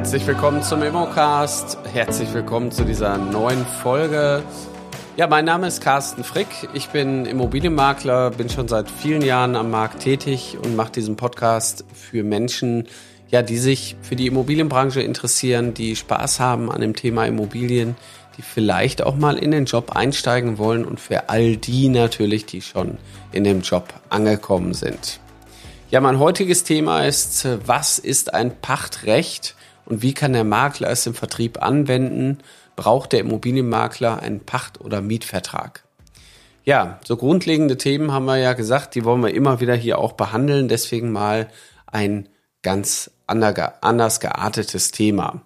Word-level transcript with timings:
Herzlich 0.00 0.26
willkommen 0.26 0.62
zum 0.62 0.82
Immocast. 0.82 1.76
Herzlich 1.92 2.32
willkommen 2.32 2.72
zu 2.72 2.86
dieser 2.86 3.18
neuen 3.18 3.66
Folge. 3.66 4.42
Ja, 5.18 5.26
mein 5.26 5.44
Name 5.44 5.66
ist 5.66 5.82
Carsten 5.82 6.24
Frick. 6.24 6.48
Ich 6.72 6.88
bin 6.88 7.26
Immobilienmakler, 7.26 8.30
bin 8.30 8.48
schon 8.48 8.66
seit 8.66 8.90
vielen 8.90 9.20
Jahren 9.20 9.56
am 9.56 9.70
Markt 9.70 10.00
tätig 10.00 10.56
und 10.64 10.74
mache 10.74 10.92
diesen 10.92 11.16
Podcast 11.16 11.84
für 11.92 12.24
Menschen, 12.24 12.88
ja, 13.28 13.42
die 13.42 13.58
sich 13.58 13.94
für 14.00 14.16
die 14.16 14.26
Immobilienbranche 14.26 15.02
interessieren, 15.02 15.74
die 15.74 15.94
Spaß 15.94 16.40
haben 16.40 16.72
an 16.72 16.80
dem 16.80 16.96
Thema 16.96 17.26
Immobilien, 17.26 17.94
die 18.38 18.42
vielleicht 18.42 19.02
auch 19.02 19.16
mal 19.16 19.36
in 19.36 19.50
den 19.50 19.66
Job 19.66 19.94
einsteigen 19.94 20.56
wollen 20.56 20.86
und 20.86 20.98
für 20.98 21.28
all 21.28 21.58
die 21.58 21.90
natürlich, 21.90 22.46
die 22.46 22.62
schon 22.62 22.96
in 23.32 23.44
dem 23.44 23.60
Job 23.60 23.92
angekommen 24.08 24.72
sind. 24.72 25.20
Ja, 25.90 26.00
mein 26.00 26.18
heutiges 26.18 26.64
Thema 26.64 27.04
ist, 27.04 27.46
was 27.66 27.98
ist 27.98 28.32
ein 28.32 28.56
Pachtrecht 28.62 29.56
und 29.90 30.02
wie 30.02 30.14
kann 30.14 30.32
der 30.32 30.44
Makler 30.44 30.88
es 30.88 31.04
im 31.06 31.14
Vertrieb 31.14 31.60
anwenden? 31.60 32.38
Braucht 32.76 33.12
der 33.12 33.20
Immobilienmakler 33.20 34.22
einen 34.22 34.38
Pacht- 34.38 34.80
oder 34.80 35.00
Mietvertrag? 35.00 35.82
Ja, 36.64 37.00
so 37.04 37.16
grundlegende 37.16 37.76
Themen 37.76 38.12
haben 38.12 38.26
wir 38.26 38.36
ja 38.36 38.52
gesagt, 38.52 38.94
die 38.94 39.04
wollen 39.04 39.22
wir 39.22 39.34
immer 39.34 39.60
wieder 39.60 39.74
hier 39.74 39.98
auch 39.98 40.12
behandeln. 40.12 40.68
Deswegen 40.68 41.10
mal 41.10 41.48
ein 41.86 42.28
ganz 42.62 43.10
anders 43.26 44.20
geartetes 44.20 44.92
Thema. 44.92 45.42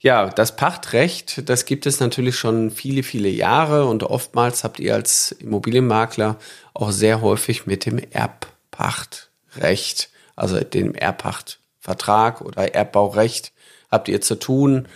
Ja, 0.00 0.30
das 0.30 0.56
Pachtrecht, 0.56 1.48
das 1.48 1.64
gibt 1.64 1.86
es 1.86 2.00
natürlich 2.00 2.36
schon 2.36 2.72
viele, 2.72 3.04
viele 3.04 3.28
Jahre 3.28 3.86
und 3.86 4.02
oftmals 4.02 4.64
habt 4.64 4.80
ihr 4.80 4.94
als 4.94 5.30
Immobilienmakler 5.30 6.38
auch 6.74 6.90
sehr 6.90 7.20
häufig 7.20 7.66
mit 7.66 7.86
dem 7.86 7.98
Erbpacht 7.98 9.30
Recht, 9.56 10.10
also 10.34 10.58
dem 10.58 10.94
Erbpachtvertrag 10.94 12.40
oder 12.40 12.74
Erbbaurecht 12.74 13.52
habt 13.96 14.08
ihr 14.08 14.20
zu 14.20 14.36
tun, 14.36 14.86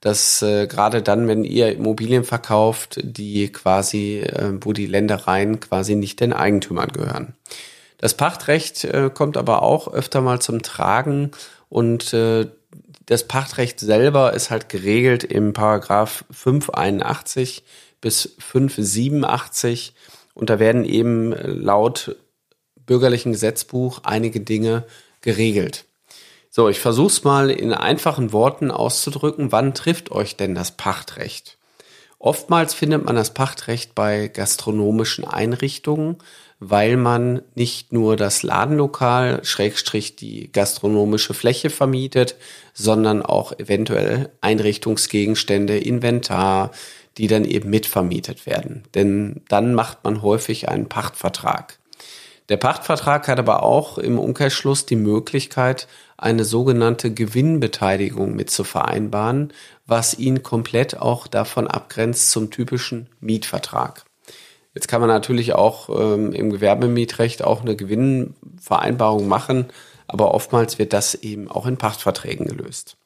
dass 0.00 0.40
äh, 0.42 0.66
gerade 0.66 1.02
dann, 1.02 1.28
wenn 1.28 1.44
ihr 1.44 1.72
Immobilien 1.72 2.24
verkauft, 2.24 3.00
die 3.02 3.50
quasi, 3.52 4.20
äh, 4.20 4.52
wo 4.60 4.72
die 4.72 4.86
Ländereien 4.86 5.60
quasi 5.60 5.94
nicht 5.94 6.20
den 6.20 6.32
Eigentümern 6.32 6.88
gehören. 6.88 7.34
Das 7.98 8.14
Pachtrecht 8.14 8.84
äh, 8.84 9.10
kommt 9.12 9.36
aber 9.36 9.62
auch 9.62 9.92
öfter 9.92 10.20
mal 10.20 10.40
zum 10.40 10.62
Tragen 10.62 11.32
und 11.68 12.14
äh, 12.14 12.46
das 13.04 13.26
Pachtrecht 13.26 13.80
selber 13.80 14.32
ist 14.32 14.50
halt 14.50 14.68
geregelt 14.68 15.24
im 15.24 15.52
Paragraph 15.52 16.24
581 16.30 17.64
bis 18.00 18.36
587 18.38 19.94
und 20.32 20.48
da 20.48 20.58
werden 20.58 20.84
eben 20.84 21.32
laut 21.32 22.16
bürgerlichen 22.86 23.32
Gesetzbuch 23.32 24.00
einige 24.04 24.40
Dinge 24.40 24.84
geregelt. 25.20 25.84
So, 26.60 26.68
ich 26.68 26.80
versuche 26.80 27.06
es 27.06 27.24
mal 27.24 27.48
in 27.48 27.72
einfachen 27.72 28.34
Worten 28.34 28.70
auszudrücken. 28.70 29.50
Wann 29.50 29.72
trifft 29.72 30.12
euch 30.12 30.36
denn 30.36 30.54
das 30.54 30.72
Pachtrecht? 30.72 31.56
Oftmals 32.18 32.74
findet 32.74 33.06
man 33.06 33.16
das 33.16 33.32
Pachtrecht 33.32 33.94
bei 33.94 34.28
gastronomischen 34.28 35.24
Einrichtungen, 35.24 36.18
weil 36.58 36.98
man 36.98 37.40
nicht 37.54 37.94
nur 37.94 38.18
das 38.18 38.42
Ladenlokal, 38.42 39.42
Schrägstrich 39.42 40.16
die 40.16 40.52
gastronomische 40.52 41.32
Fläche 41.32 41.70
vermietet, 41.70 42.36
sondern 42.74 43.22
auch 43.22 43.58
eventuell 43.58 44.28
Einrichtungsgegenstände, 44.42 45.78
Inventar, 45.78 46.72
die 47.16 47.26
dann 47.26 47.46
eben 47.46 47.70
mitvermietet 47.70 48.44
werden. 48.44 48.82
Denn 48.94 49.40
dann 49.48 49.72
macht 49.72 50.04
man 50.04 50.20
häufig 50.20 50.68
einen 50.68 50.90
Pachtvertrag. 50.90 51.79
Der 52.50 52.56
Pachtvertrag 52.56 53.28
hat 53.28 53.38
aber 53.38 53.62
auch 53.62 53.96
im 53.96 54.18
Umkehrschluss 54.18 54.84
die 54.84 54.96
Möglichkeit, 54.96 55.86
eine 56.18 56.44
sogenannte 56.44 57.14
Gewinnbeteiligung 57.14 58.34
mit 58.34 58.50
zu 58.50 58.64
vereinbaren, 58.64 59.52
was 59.86 60.18
ihn 60.18 60.42
komplett 60.42 60.98
auch 60.98 61.28
davon 61.28 61.68
abgrenzt 61.68 62.32
zum 62.32 62.50
typischen 62.50 63.08
Mietvertrag. 63.20 64.04
Jetzt 64.74 64.88
kann 64.88 65.00
man 65.00 65.08
natürlich 65.08 65.52
auch 65.52 65.88
ähm, 65.90 66.32
im 66.32 66.50
Gewerbemietrecht 66.50 67.44
auch 67.44 67.60
eine 67.60 67.76
Gewinnvereinbarung 67.76 69.28
machen, 69.28 69.66
aber 70.08 70.34
oftmals 70.34 70.80
wird 70.80 70.92
das 70.92 71.14
eben 71.14 71.48
auch 71.48 71.66
in 71.66 71.76
Pachtverträgen 71.76 72.46
gelöst. 72.46 72.96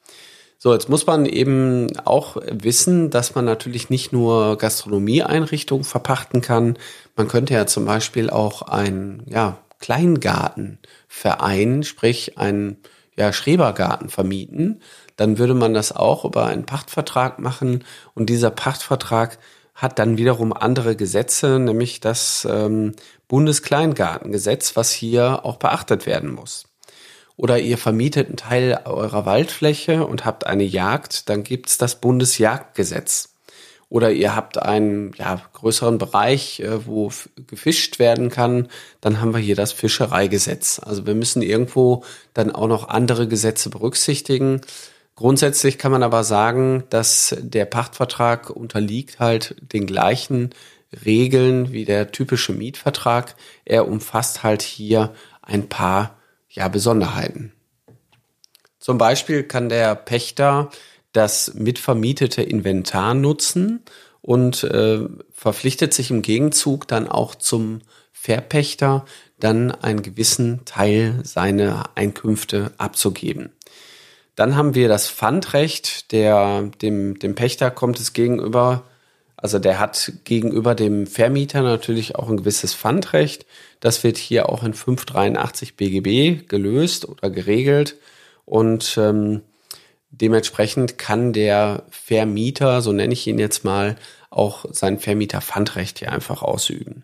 So, 0.65 0.73
jetzt 0.73 0.89
muss 0.89 1.05
man 1.05 1.27
eben 1.27 1.95
auch 2.05 2.37
wissen, 2.41 3.11
dass 3.11 3.35
man 3.35 3.45
natürlich 3.45 3.91
nicht 3.91 4.11
nur 4.11 4.57
Gastronomieeinrichtungen 4.57 5.83
verpachten 5.83 6.41
kann. 6.41 6.79
Man 7.15 7.27
könnte 7.27 7.53
ja 7.53 7.67
zum 7.67 7.85
Beispiel 7.85 8.31
auch 8.31 8.63
einen 8.63 9.21
ja, 9.29 9.59
Kleingartenverein, 9.77 11.83
sprich 11.83 12.39
einen 12.39 12.77
ja, 13.15 13.31
Schrebergarten 13.31 14.09
vermieten. 14.09 14.81
Dann 15.17 15.37
würde 15.37 15.53
man 15.53 15.75
das 15.75 15.91
auch 15.91 16.25
über 16.25 16.47
einen 16.47 16.65
Pachtvertrag 16.65 17.37
machen 17.37 17.83
und 18.15 18.31
dieser 18.31 18.49
Pachtvertrag 18.49 19.37
hat 19.75 19.99
dann 19.99 20.17
wiederum 20.17 20.51
andere 20.51 20.95
Gesetze, 20.95 21.59
nämlich 21.59 21.99
das 21.99 22.47
ähm, 22.49 22.93
Bundeskleingartengesetz, 23.27 24.75
was 24.75 24.89
hier 24.89 25.45
auch 25.45 25.57
beachtet 25.57 26.07
werden 26.07 26.33
muss 26.33 26.65
oder 27.37 27.59
ihr 27.59 27.77
vermietet 27.77 28.27
einen 28.27 28.37
Teil 28.37 28.79
eurer 28.85 29.25
Waldfläche 29.25 30.05
und 30.05 30.25
habt 30.25 30.45
eine 30.47 30.63
Jagd, 30.63 31.29
dann 31.29 31.43
gibt's 31.43 31.77
das 31.77 31.99
Bundesjagdgesetz. 31.99 33.35
Oder 33.87 34.11
ihr 34.11 34.35
habt 34.35 34.57
einen 34.61 35.13
ja, 35.17 35.41
größeren 35.53 35.97
Bereich, 35.97 36.59
äh, 36.59 36.85
wo 36.85 37.11
gefischt 37.47 37.99
werden 37.99 38.29
kann, 38.29 38.67
dann 38.99 39.21
haben 39.21 39.33
wir 39.33 39.39
hier 39.39 39.55
das 39.55 39.73
Fischereigesetz. 39.73 40.81
Also 40.83 41.05
wir 41.05 41.13
müssen 41.13 41.41
irgendwo 41.41 42.03
dann 42.33 42.51
auch 42.51 42.67
noch 42.67 42.89
andere 42.89 43.27
Gesetze 43.27 43.69
berücksichtigen. 43.69 44.61
Grundsätzlich 45.15 45.77
kann 45.77 45.91
man 45.91 46.03
aber 46.03 46.23
sagen, 46.23 46.83
dass 46.89 47.37
der 47.39 47.65
Pachtvertrag 47.65 48.49
unterliegt 48.49 49.19
halt 49.19 49.55
den 49.71 49.85
gleichen 49.85 50.49
Regeln 51.05 51.71
wie 51.71 51.85
der 51.85 52.11
typische 52.11 52.53
Mietvertrag. 52.53 53.35
Er 53.65 53.87
umfasst 53.87 54.43
halt 54.43 54.61
hier 54.61 55.13
ein 55.41 55.69
paar 55.69 56.17
ja, 56.55 56.67
Besonderheiten. 56.67 57.51
Zum 58.79 58.97
Beispiel 58.97 59.43
kann 59.43 59.69
der 59.69 59.95
Pächter 59.95 60.69
das 61.11 61.53
mitvermietete 61.53 62.41
Inventar 62.41 63.13
nutzen 63.13 63.81
und 64.21 64.63
äh, 64.63 64.99
verpflichtet 65.31 65.93
sich 65.93 66.11
im 66.11 66.21
Gegenzug 66.21 66.87
dann 66.87 67.07
auch 67.07 67.35
zum 67.35 67.81
Verpächter, 68.11 69.05
dann 69.39 69.71
einen 69.71 70.01
gewissen 70.01 70.65
Teil 70.65 71.19
seiner 71.23 71.91
Einkünfte 71.95 72.71
abzugeben. 72.77 73.51
Dann 74.35 74.55
haben 74.55 74.75
wir 74.75 74.87
das 74.87 75.09
Pfandrecht, 75.09 76.11
der, 76.11 76.69
dem, 76.81 77.19
dem 77.19 77.35
Pächter 77.35 77.71
kommt 77.71 77.99
es 77.99 78.13
gegenüber 78.13 78.83
also 79.45 79.59
der 79.59 79.79
hat 79.79 80.11
gegenüber 80.23 80.73
dem 80.73 81.05
Vermieter 81.05 81.61
natürlich 81.61 82.15
auch 82.15 82.29
ein 82.29 82.37
gewisses 82.37 82.73
Pfandrecht. 82.73 83.45
Das 83.79 84.03
wird 84.03 84.17
hier 84.17 84.49
auch 84.49 84.63
in 84.63 84.73
583 84.73 85.75
BGB 85.75 86.47
gelöst 86.47 87.07
oder 87.07 87.29
geregelt. 87.29 87.95
Und 88.45 88.97
ähm, 88.97 89.41
dementsprechend 90.09 90.97
kann 90.97 91.31
der 91.31 91.83
Vermieter, 91.91 92.81
so 92.81 92.91
nenne 92.91 93.13
ich 93.13 93.27
ihn 93.27 93.37
jetzt 93.37 93.63
mal, 93.63 93.97
auch 94.31 94.65
sein 94.71 94.97
Vermieter-Pfandrecht 94.97 95.99
hier 95.99 96.11
einfach 96.11 96.41
ausüben. 96.41 97.03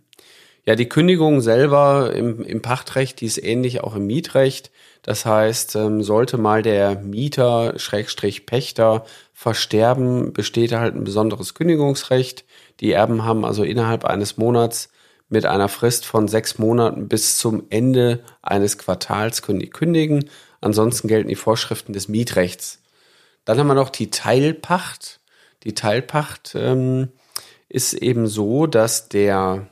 Ja, 0.66 0.74
die 0.74 0.90
Kündigung 0.90 1.41
selber 1.41 2.12
im, 2.16 2.44
im 2.44 2.63
Pachtrecht, 2.63 3.22
die 3.22 3.28
ist 3.28 3.38
ähnlich 3.38 3.81
auch 3.81 3.96
im 3.96 4.07
Mietrecht. 4.07 4.72
Das 5.01 5.25
heißt, 5.25 5.75
ähm, 5.75 6.03
sollte 6.03 6.38
mal 6.38 6.62
der 6.62 6.95
Mieter, 6.95 7.78
Schrägstrich 7.79 8.45
Pächter 8.45 9.06
versterben, 9.34 10.34
besteht 10.34 10.73
halt 10.73 10.95
ein 10.95 11.03
besonderes 11.03 11.53
Kündigungsrecht. 11.56 12.45
Die 12.79 12.91
Erben 12.91 13.25
haben 13.25 13.44
also 13.44 13.63
innerhalb 13.63 14.06
eines 14.06 14.38
Monats 14.38 14.89
mit 15.29 15.45
einer 15.45 15.69
Frist 15.69 16.06
von 16.06 16.28
sechs 16.28 16.59
Monaten 16.59 17.07
bis 17.07 17.38
zum 17.38 17.63
Ende 17.69 18.19
eines 18.42 18.77
Quartals 18.77 19.42
können 19.42 19.59
die 19.59 19.69
kündigen. 19.69 20.30
Ansonsten 20.59 21.07
gelten 21.07 21.30
die 21.30 21.36
Vorschriften 21.36 21.94
des 21.94 22.07
Mietrechts. 22.07 22.80
Dann 23.45 23.57
haben 23.57 23.68
wir 23.68 23.74
noch 23.74 23.89
die 23.89 24.12
Teilpacht. 24.12 25.19
Die 25.63 25.74
Teilpacht 25.74 26.54
ähm, 26.56 27.09
ist 27.69 27.94
eben 27.94 28.27
so, 28.27 28.68
dass 28.68 29.09
der, 29.09 29.68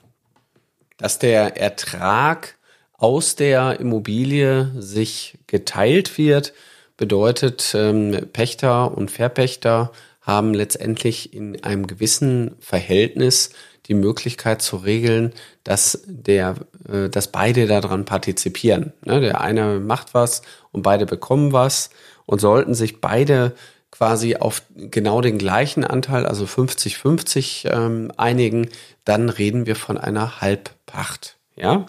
dass 0.97 1.19
der 1.19 1.57
Ertrag 1.57 2.55
aus 2.99 3.35
der 3.35 3.79
Immobilie 3.79 4.71
sich 4.77 5.39
geteilt 5.47 6.17
wird, 6.17 6.53
bedeutet, 6.97 7.73
ähm, 7.73 8.27
Pächter 8.33 8.95
und 8.95 9.09
Verpächter 9.09 9.91
haben 10.21 10.53
letztendlich 10.53 11.33
in 11.33 11.63
einem 11.63 11.87
gewissen 11.87 12.55
Verhältnis 12.59 13.51
die 13.87 13.93
Möglichkeit 13.93 14.61
zu 14.61 14.75
regeln, 14.75 15.33
dass 15.63 16.03
der, 16.05 16.55
äh, 16.91 17.09
dass 17.09 17.31
beide 17.31 17.67
daran 17.67 18.03
partizipieren. 18.03 18.91
Ne? 19.05 19.21
Der 19.21 19.39
eine 19.39 19.79
macht 19.79 20.13
was 20.13 20.41
und 20.71 20.83
beide 20.83 21.05
bekommen 21.05 21.53
was 21.53 21.89
und 22.25 22.41
sollten 22.41 22.75
sich 22.75 22.99
beide 22.99 23.53
quasi 23.91 24.35
auf 24.35 24.61
genau 24.75 25.21
den 25.21 25.37
gleichen 25.37 25.85
Anteil, 25.85 26.25
also 26.25 26.45
50-50 26.45 27.71
ähm, 27.71 28.11
einigen, 28.17 28.69
dann 29.05 29.29
reden 29.29 29.65
wir 29.65 29.75
von 29.75 29.97
einer 29.97 30.41
Halbpacht. 30.41 31.37
Ja, 31.55 31.87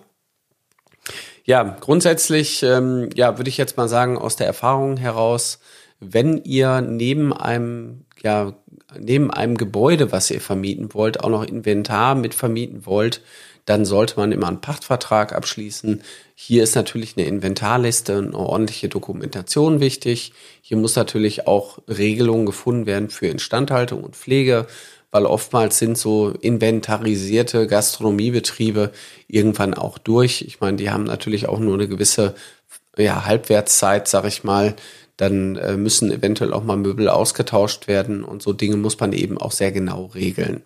ja, 1.44 1.76
grundsätzlich, 1.80 2.62
ähm, 2.62 3.10
ja, 3.14 3.38
würde 3.38 3.48
ich 3.48 3.56
jetzt 3.56 3.76
mal 3.76 3.88
sagen, 3.88 4.18
aus 4.18 4.36
der 4.36 4.46
Erfahrung 4.46 4.96
heraus 4.96 5.58
wenn 6.00 6.42
ihr 6.44 6.80
neben 6.80 7.32
einem, 7.32 8.04
ja, 8.22 8.54
neben 8.98 9.30
einem 9.30 9.56
Gebäude, 9.56 10.10
was 10.10 10.30
ihr 10.30 10.40
vermieten 10.40 10.92
wollt, 10.94 11.20
auch 11.22 11.28
noch 11.28 11.44
Inventar 11.44 12.14
mit 12.14 12.34
vermieten 12.34 12.86
wollt, 12.86 13.22
dann 13.66 13.84
sollte 13.84 14.16
man 14.16 14.32
immer 14.32 14.48
einen 14.48 14.62
Pachtvertrag 14.62 15.32
abschließen. 15.32 16.02
Hier 16.34 16.64
ist 16.64 16.74
natürlich 16.74 17.16
eine 17.16 17.26
Inventarliste, 17.26 18.16
eine 18.16 18.34
ordentliche 18.34 18.88
Dokumentation 18.88 19.78
wichtig. 19.78 20.32
Hier 20.62 20.78
muss 20.78 20.96
natürlich 20.96 21.46
auch 21.46 21.78
Regelungen 21.86 22.46
gefunden 22.46 22.86
werden 22.86 23.10
für 23.10 23.28
Instandhaltung 23.28 24.02
und 24.02 24.16
Pflege, 24.16 24.66
weil 25.10 25.26
oftmals 25.26 25.78
sind 25.78 25.98
so 25.98 26.30
inventarisierte 26.40 27.66
Gastronomiebetriebe 27.66 28.92
irgendwann 29.26 29.74
auch 29.74 29.98
durch. 29.98 30.42
Ich 30.42 30.60
meine, 30.60 30.76
die 30.76 30.90
haben 30.90 31.04
natürlich 31.04 31.48
auch 31.48 31.58
nur 31.58 31.74
eine 31.74 31.88
gewisse 31.88 32.34
ja, 32.96 33.24
Halbwertszeit, 33.24 34.08
sag 34.08 34.24
ich 34.24 34.44
mal. 34.44 34.76
Dann 35.16 35.56
äh, 35.56 35.76
müssen 35.76 36.10
eventuell 36.10 36.52
auch 36.52 36.64
mal 36.64 36.76
Möbel 36.76 37.08
ausgetauscht 37.08 37.88
werden 37.88 38.24
und 38.24 38.42
so 38.42 38.52
Dinge 38.52 38.76
muss 38.76 38.98
man 38.98 39.12
eben 39.12 39.36
auch 39.36 39.52
sehr 39.52 39.72
genau 39.72 40.06
regeln. 40.06 40.62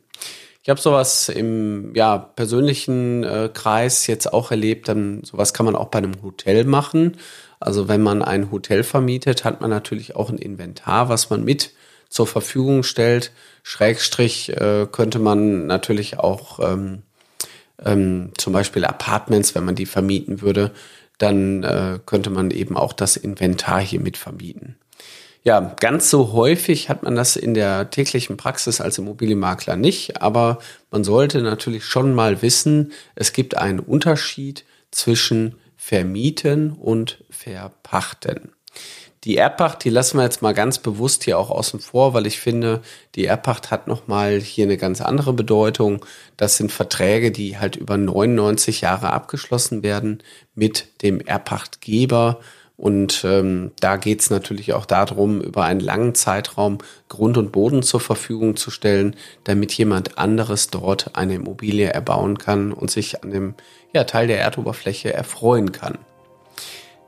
Ich 0.63 0.71
habe 0.71 0.81
sowas 0.81 1.29
im 1.29 1.95
ja, 1.95 2.17
persönlichen 2.17 3.23
äh, 3.23 3.51
Kreis 3.53 4.07
jetzt 4.07 4.33
auch 4.33 4.51
erlebt. 4.51 4.89
Dann 4.89 5.23
sowas 5.23 5.53
kann 5.53 5.67
man 5.67 5.77
auch 5.77 5.89
bei 5.89 5.99
einem 5.99 6.23
Hotel 6.23 6.65
machen. 6.65 7.19
Also 7.61 7.89
wenn 7.89 8.03
man 8.03 8.23
ein 8.23 8.51
Hotel 8.51 8.83
vermietet, 8.83 9.45
hat 9.45 9.61
man 9.61 9.71
natürlich 9.71 10.17
auch 10.17 10.31
ein 10.31 10.39
Inventar, 10.39 11.09
was 11.09 11.29
man 11.29 11.45
mit 11.45 11.73
zur 12.15 12.29
Verfügung 12.29 12.85
stellt. 12.85 13.33
Schrägstrich 13.65 14.51
äh, 14.51 14.87
könnte 14.91 15.19
man 15.19 15.67
natürlich 15.67 16.21
auch 16.21 16.61
ähm, 16.61 17.03
ähm, 17.85 18.31
zum 18.39 18.53
Beispiel 18.53 18.85
Apartments, 18.85 19.57
wenn 19.57 19.65
man 19.65 19.75
die 19.75 19.85
vermieten 19.85 20.41
würde, 20.41 20.71
dann 21.19 21.65
äh, 21.65 21.99
könnte 22.07 22.31
man 22.31 22.53
eben 22.53 22.77
auch 22.77 22.93
das 22.93 23.17
Inventar 23.17 23.81
hier 23.81 23.99
mit 23.99 24.17
vermieten. 24.17 24.77
Ja, 25.43 25.75
ganz 25.81 26.09
so 26.09 26.33
häufig 26.33 26.89
hat 26.89 27.03
man 27.03 27.17
das 27.17 27.35
in 27.35 27.53
der 27.53 27.91
täglichen 27.91 28.37
Praxis 28.37 28.81
als 28.81 28.97
Immobilienmakler 28.97 29.75
nicht, 29.75 30.23
aber 30.23 30.61
man 30.93 31.03
sollte 31.03 31.43
natürlich 31.43 31.85
schon 31.85 32.15
mal 32.15 32.43
wissen, 32.43 32.93
es 33.17 33.33
gibt 33.33 33.57
einen 33.57 33.81
Unterschied 33.81 34.65
zwischen 34.93 35.57
vermieten 35.77 36.71
und 36.71 37.25
verpachten. 37.29 38.53
Die 39.25 39.39
Erbpacht, 39.39 39.85
die 39.85 39.91
lassen 39.91 40.19
wir 40.19 40.25
jetzt 40.25 40.43
mal 40.43 40.53
ganz 40.53 40.79
bewusst 40.79 41.25
hier 41.25 41.39
auch 41.39 41.51
außen 41.51 41.81
vor, 41.81 42.13
weil 42.13 42.27
ich 42.27 42.41
finde, 42.41 42.83
die 43.15 43.25
Erbpacht 43.25 43.71
hat 43.71 43.89
nochmal 43.89 44.39
hier 44.39 44.67
eine 44.67 44.77
ganz 44.77 45.01
andere 45.01 45.33
Bedeutung. 45.33 46.05
Das 46.37 46.57
sind 46.57 46.71
Verträge, 46.71 47.33
die 47.33 47.59
halt 47.59 47.77
über 47.77 47.97
99 47.97 48.83
Jahre 48.83 49.13
abgeschlossen 49.13 49.83
werden 49.83 50.23
mit 50.55 51.03
dem 51.03 51.21
Erbpachtgeber 51.21 52.39
und 52.77 53.25
ähm, 53.25 53.71
da 53.79 53.97
geht 53.97 54.21
es 54.21 54.31
natürlich 54.31 54.73
auch 54.73 54.85
darum, 54.85 55.41
über 55.41 55.65
einen 55.65 55.81
langen 55.81 56.15
Zeitraum 56.15 56.79
Grund 57.09 57.39
und 57.39 57.53
Boden 57.53 57.83
zur 57.83 58.01
Verfügung 58.01 58.57
zu 58.57 58.71
stellen, 58.71 59.15
damit 59.45 59.73
jemand 59.73 60.19
anderes 60.19 60.69
dort 60.69 61.15
eine 61.15 61.35
Immobilie 61.35 61.89
erbauen 61.89 62.39
kann 62.39 62.73
und 62.73 62.91
sich 62.91 63.23
an 63.23 63.31
dem 63.31 63.55
ja, 63.93 64.05
Teil 64.05 64.27
der 64.27 64.41
Erdoberfläche 64.41 65.13
erfreuen 65.13 65.71
kann. 65.71 65.99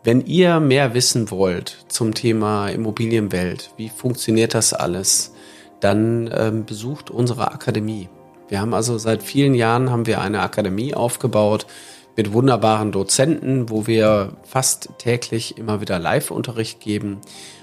Wenn 0.06 0.24
ihr 0.24 0.60
mehr 0.60 0.94
wissen 0.94 1.32
wollt 1.32 1.78
zum 1.88 2.14
Thema 2.14 2.68
Immobilienwelt, 2.68 3.72
wie 3.76 3.88
funktioniert 3.88 4.54
das 4.54 4.72
alles, 4.72 5.34
dann 5.80 6.30
ähm, 6.32 6.64
besucht 6.64 7.10
unsere 7.10 7.50
Akademie. 7.50 8.08
Wir 8.48 8.60
haben 8.60 8.72
also 8.72 8.98
seit 8.98 9.24
vielen 9.24 9.54
Jahren 9.54 9.90
haben 9.90 10.06
wir 10.06 10.20
eine 10.20 10.42
Akademie 10.42 10.94
aufgebaut, 10.94 11.66
mit 12.14 12.32
wunderbaren 12.32 12.92
Dozenten, 12.92 13.68
wo 13.68 13.88
wir 13.88 14.36
fast 14.44 14.90
täglich 14.98 15.58
immer 15.58 15.80
wieder 15.80 15.98
Live-Unterricht 15.98 16.78
geben. 16.78 17.20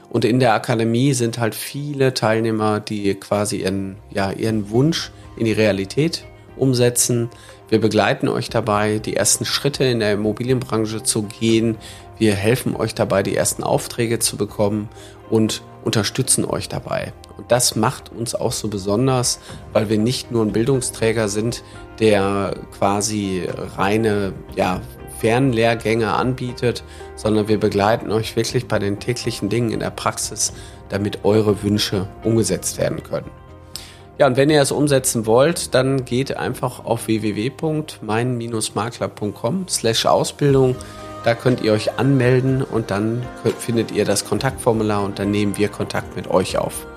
Und 0.09 0.25
in 0.25 0.41
der 0.41 0.53
Akademie 0.53 1.13
sind 1.13 1.39
halt 1.39 1.55
viele 1.55 2.13
Teilnehmer, 2.13 2.81
die 2.81 3.15
quasi 3.15 3.61
ihren, 3.61 3.95
ja, 4.11 4.33
ihren 4.33 4.69
Wunsch 4.69 5.11
in 5.37 5.45
die 5.45 5.53
Realität 5.53 6.25
umsetzen. 6.57 7.29
Wir 7.69 7.79
begleiten 7.79 8.27
euch 8.27 8.49
dabei, 8.49 8.99
die 8.99 9.15
ersten 9.15 9.45
Schritte 9.45 9.83
in 9.83 9.99
der 9.99 10.13
Immobilienbranche 10.13 11.03
zu 11.03 11.23
gehen. 11.23 11.77
Wir 12.17 12.35
helfen 12.35 12.75
euch 12.75 12.93
dabei, 12.93 13.23
die 13.23 13.35
ersten 13.35 13.63
Aufträge 13.63 14.19
zu 14.19 14.37
bekommen 14.37 14.89
und 15.29 15.63
unterstützen 15.83 16.45
euch 16.45 16.69
dabei. 16.69 17.13
Und 17.37 17.51
das 17.51 17.75
macht 17.75 18.11
uns 18.11 18.35
auch 18.35 18.51
so 18.51 18.67
besonders, 18.67 19.39
weil 19.71 19.89
wir 19.89 19.97
nicht 19.97 20.31
nur 20.31 20.45
ein 20.45 20.51
Bildungsträger 20.51 21.29
sind, 21.29 21.63
der 21.99 22.55
quasi 22.77 23.47
reine 23.75 24.33
ja, 24.55 24.81
Fernlehrgänge 25.19 26.11
anbietet, 26.11 26.83
sondern 27.15 27.47
wir 27.47 27.59
begleiten 27.59 28.11
euch 28.11 28.35
wirklich 28.35 28.67
bei 28.67 28.77
den 28.77 28.99
täglichen 28.99 29.49
Dingen 29.49 29.71
in 29.71 29.79
der 29.79 29.89
Praxis, 29.89 30.53
damit 30.89 31.23
eure 31.23 31.63
Wünsche 31.63 32.07
umgesetzt 32.23 32.77
werden 32.77 33.01
können. 33.03 33.31
Ja, 34.23 34.27
und 34.27 34.37
wenn 34.37 34.49
ihr 34.49 34.61
es 34.61 34.71
umsetzen 34.71 35.25
wollt, 35.25 35.75
dann 35.75 36.05
geht 36.05 36.37
einfach 36.37 36.85
auf 36.85 37.07
www.mein-makler.com 37.07 39.67
slash 39.67 40.05
Ausbildung. 40.05 40.77
Da 41.25 41.35
könnt 41.35 41.59
ihr 41.59 41.73
euch 41.73 41.99
anmelden 41.99 42.63
und 42.63 42.89
dann 42.89 43.25
findet 43.59 43.91
ihr 43.91 44.05
das 44.05 44.23
Kontaktformular 44.23 45.03
und 45.03 45.19
dann 45.19 45.29
nehmen 45.29 45.57
wir 45.57 45.67
Kontakt 45.67 46.15
mit 46.15 46.29
euch 46.29 46.57
auf. 46.57 46.87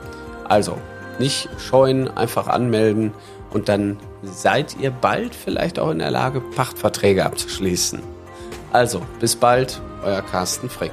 Also, 0.45 0.79
nicht 1.19 1.49
scheuen, 1.59 2.09
einfach 2.17 2.47
anmelden 2.47 3.13
und 3.51 3.69
dann 3.69 3.99
seid 4.23 4.77
ihr 4.79 4.93
bald 4.93 5.35
vielleicht 5.35 5.81
auch 5.81 5.91
in 5.91 5.99
der 5.99 6.13
Lage, 6.13 6.41
Pachtverträge 6.41 7.27
abzuschließen. 7.27 8.01
Also, 8.73 9.03
bis 9.19 9.35
bald, 9.35 9.81
euer 10.05 10.23
Carsten 10.23 10.71
Frick. 10.71 10.93